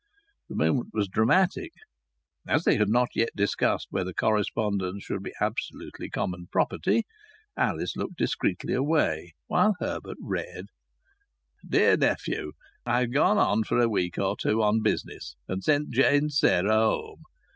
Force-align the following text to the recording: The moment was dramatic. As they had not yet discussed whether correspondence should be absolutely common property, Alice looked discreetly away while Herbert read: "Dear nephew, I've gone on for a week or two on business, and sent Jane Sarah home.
The 0.49 0.55
moment 0.55 0.89
was 0.93 1.07
dramatic. 1.07 1.73
As 2.47 2.63
they 2.63 2.77
had 2.77 2.89
not 2.89 3.09
yet 3.13 3.29
discussed 3.35 3.85
whether 3.91 4.13
correspondence 4.13 5.03
should 5.03 5.21
be 5.21 5.33
absolutely 5.39 6.09
common 6.09 6.47
property, 6.51 7.03
Alice 7.55 7.95
looked 7.95 8.17
discreetly 8.17 8.73
away 8.73 9.35
while 9.45 9.75
Herbert 9.79 10.17
read: 10.19 10.65
"Dear 11.63 11.97
nephew, 11.97 12.53
I've 12.83 13.13
gone 13.13 13.37
on 13.37 13.63
for 13.63 13.77
a 13.79 13.87
week 13.89 14.17
or 14.17 14.35
two 14.35 14.63
on 14.63 14.81
business, 14.81 15.35
and 15.47 15.63
sent 15.63 15.91
Jane 15.91 16.31
Sarah 16.31 16.73
home. 16.73 17.21